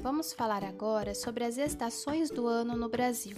vamos 0.00 0.32
falar 0.32 0.64
agora 0.64 1.14
sobre 1.14 1.44
as 1.44 1.58
estações 1.58 2.30
do 2.30 2.46
ano 2.46 2.74
no 2.74 2.88
Brasil. 2.88 3.36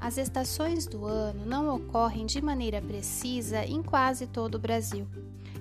As 0.00 0.18
estações 0.18 0.84
do 0.84 1.06
ano 1.06 1.46
não 1.46 1.76
ocorrem 1.76 2.26
de 2.26 2.42
maneira 2.42 2.82
precisa 2.82 3.64
em 3.64 3.80
quase 3.80 4.26
todo 4.26 4.56
o 4.56 4.58
Brasil. 4.58 5.06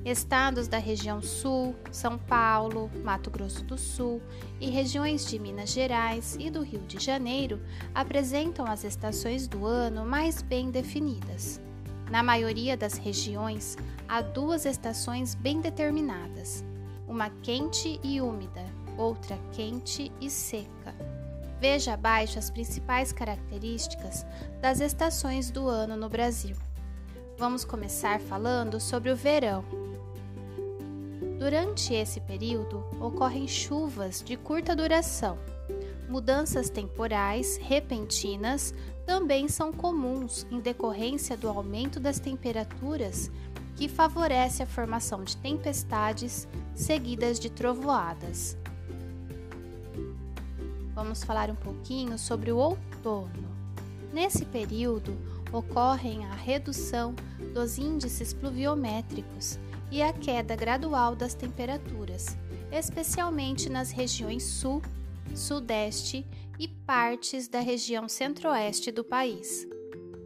Estados 0.03 0.67
da 0.67 0.79
região 0.79 1.21
Sul, 1.21 1.75
São 1.91 2.17
Paulo, 2.17 2.89
Mato 3.03 3.29
Grosso 3.29 3.63
do 3.65 3.77
Sul 3.77 4.19
e 4.59 4.67
regiões 4.67 5.27
de 5.27 5.37
Minas 5.37 5.69
Gerais 5.69 6.35
e 6.39 6.49
do 6.49 6.63
Rio 6.63 6.81
de 6.81 6.97
Janeiro 6.97 7.61
apresentam 7.93 8.65
as 8.65 8.83
estações 8.83 9.47
do 9.47 9.63
ano 9.63 10.03
mais 10.07 10.41
bem 10.41 10.71
definidas. 10.71 11.61
Na 12.09 12.23
maioria 12.23 12.75
das 12.75 12.93
regiões, 12.93 13.77
há 14.07 14.21
duas 14.21 14.65
estações 14.65 15.35
bem 15.35 15.61
determinadas: 15.61 16.63
uma 17.07 17.29
quente 17.29 17.99
e 18.03 18.19
úmida, 18.19 18.65
outra 18.97 19.37
quente 19.51 20.11
e 20.19 20.29
seca. 20.29 20.95
Veja 21.59 21.93
abaixo 21.93 22.37
as 22.37 22.49
principais 22.49 23.11
características 23.11 24.25
das 24.61 24.79
estações 24.79 25.49
do 25.49 25.67
ano 25.67 25.95
no 25.95 26.09
Brasil. 26.09 26.55
Vamos 27.37 27.65
começar 27.65 28.19
falando 28.19 28.79
sobre 28.79 29.11
o 29.11 29.15
verão. 29.15 29.63
Durante 31.39 31.93
esse 31.93 32.19
período, 32.19 32.83
ocorrem 32.99 33.47
chuvas 33.47 34.23
de 34.23 34.35
curta 34.35 34.75
duração. 34.75 35.37
Mudanças 36.09 36.69
temporais 36.69 37.57
repentinas 37.57 38.73
também 39.05 39.47
são 39.47 39.71
comuns 39.71 40.47
em 40.49 40.59
decorrência 40.59 41.37
do 41.37 41.47
aumento 41.47 41.99
das 41.99 42.19
temperaturas, 42.19 43.31
que 43.75 43.87
favorece 43.87 44.63
a 44.63 44.67
formação 44.67 45.23
de 45.23 45.37
tempestades 45.37 46.47
seguidas 46.75 47.39
de 47.39 47.49
trovoadas 47.49 48.57
vamos 50.97 51.23
falar 51.23 51.51
um 51.51 51.55
pouquinho 51.55 52.17
sobre 52.17 52.51
o 52.51 52.57
outono. 52.57 53.55
Nesse 54.11 54.43
período, 54.43 55.15
ocorrem 55.53 56.25
a 56.25 56.33
redução 56.33 57.13
dos 57.53 57.77
índices 57.77 58.33
pluviométricos 58.33 59.59
e 59.91 60.01
a 60.01 60.11
queda 60.11 60.55
gradual 60.55 61.15
das 61.15 61.35
temperaturas, 61.35 62.35
especialmente 62.71 63.69
nas 63.69 63.91
regiões 63.91 64.43
sul, 64.43 64.81
sudeste 65.35 66.25
e 66.57 66.67
partes 66.67 67.47
da 67.47 67.59
região 67.59 68.09
centro-oeste 68.09 68.91
do 68.91 69.03
país. 69.03 69.67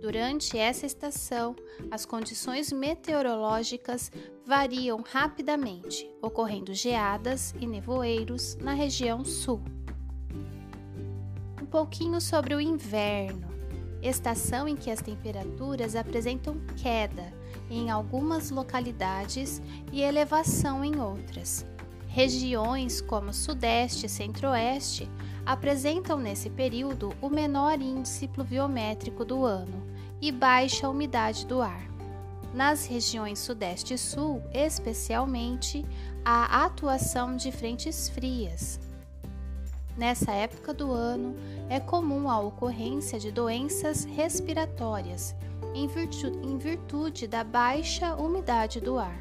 Durante 0.01 0.57
essa 0.57 0.85
estação, 0.85 1.53
as 1.91 2.05
condições 2.05 2.71
meteorológicas 2.71 4.09
variam 4.45 5.03
rapidamente, 5.05 6.09
ocorrendo 6.21 6.73
geadas 6.73 7.53
e 7.59 7.67
nevoeiros 7.67 8.55
na 8.55 8.73
região 8.73 9.25
sul 9.25 9.61
pouquinho 11.71 12.19
sobre 12.19 12.53
o 12.53 12.59
inverno, 12.59 13.47
estação 14.03 14.67
em 14.67 14.75
que 14.75 14.91
as 14.91 15.01
temperaturas 15.01 15.95
apresentam 15.95 16.59
queda 16.75 17.33
em 17.69 17.89
algumas 17.89 18.51
localidades 18.51 19.61
e 19.89 20.01
elevação 20.01 20.83
em 20.83 20.99
outras. 20.99 21.65
Regiões 22.09 22.99
como 22.99 23.33
Sudeste 23.33 24.05
e 24.05 24.09
Centro-Oeste 24.09 25.09
apresentam 25.45 26.19
nesse 26.19 26.49
período 26.49 27.13
o 27.21 27.29
menor 27.29 27.81
índice 27.81 28.27
pluviométrico 28.27 29.23
do 29.23 29.45
ano 29.45 29.87
e 30.19 30.29
baixa 30.29 30.89
umidade 30.89 31.47
do 31.47 31.61
ar. 31.61 31.89
Nas 32.53 32.85
regiões 32.85 33.39
Sudeste 33.39 33.93
e 33.93 33.97
Sul, 33.97 34.43
especialmente, 34.53 35.85
há 36.25 36.65
atuação 36.65 37.37
de 37.37 37.49
frentes 37.49 38.09
frias, 38.09 38.77
Nessa 39.97 40.31
época 40.31 40.73
do 40.73 40.91
ano, 40.91 41.35
é 41.69 41.79
comum 41.79 42.29
a 42.29 42.39
ocorrência 42.39 43.19
de 43.19 43.31
doenças 43.31 44.05
respiratórias, 44.05 45.35
em 45.73 45.87
virtude, 45.87 46.37
em 46.45 46.57
virtude 46.57 47.27
da 47.27 47.43
baixa 47.43 48.15
umidade 48.15 48.79
do 48.79 48.97
ar. 48.97 49.19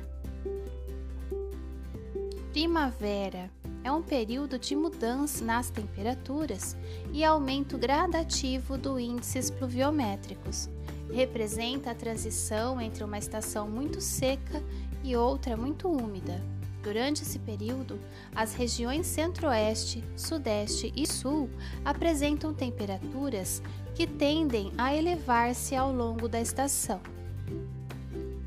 Primavera 2.53 3.51
é 3.83 3.91
um 3.91 4.03
período 4.03 4.59
de 4.59 4.77
mudança 4.77 5.45
nas 5.45 5.71
temperaturas 5.71 6.77
e 7.13 7.25
aumento 7.25 7.79
gradativo 7.79 8.77
do 8.77 8.99
índices 8.99 9.51
pluviométricos. 9.51 10.69
Representa 11.13 11.91
a 11.91 11.95
transição 11.95 12.81
entre 12.81 13.03
uma 13.03 13.19
estação 13.19 13.69
muito 13.69 14.01
seca 14.01 14.63
e 15.03 15.17
outra 15.17 15.57
muito 15.57 15.89
úmida. 15.89 16.43
Durante 16.83 17.23
esse 17.23 17.39
período, 17.39 18.01
as 18.35 18.55
regiões 18.55 19.07
Centro-Oeste, 19.07 20.03
Sudeste 20.17 20.93
e 20.97 21.07
Sul 21.07 21.51
apresentam 21.85 22.55
temperaturas 22.55 23.63
que 23.95 24.07
tendem 24.07 24.73
a 24.79 24.95
elevar-se 24.95 25.77
ao 25.77 25.93
longo 25.93 26.27
da 26.29 26.41
estação. 26.41 27.01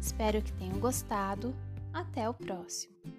Espero 0.02 0.42
que 0.42 0.52
tenham 0.54 0.80
gostado. 0.80 1.54
Até 1.94 2.28
o 2.28 2.34
próximo! 2.34 3.13